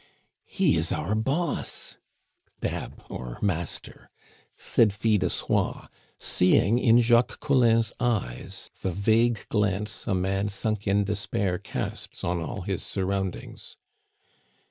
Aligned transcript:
"He 0.47 0.77
is 0.77 0.91
our 0.91 1.13
boss" 1.13 1.97
(dab 2.59 3.03
or 3.07 3.37
master) 3.39 4.09
said 4.57 4.91
Fil 4.93 5.19
de 5.19 5.29
Soie, 5.29 5.89
seeing 6.17 6.79
in 6.79 6.99
Jacques 6.99 7.39
Collin's 7.39 7.93
eyes 7.99 8.71
the 8.81 8.91
vague 8.93 9.47
glance 9.49 10.07
a 10.07 10.15
man 10.15 10.49
sunk 10.49 10.87
in 10.87 11.03
despair 11.03 11.59
casts 11.59 12.23
on 12.23 12.41
all 12.41 12.61
his 12.61 12.81
surroundings. 12.81 13.77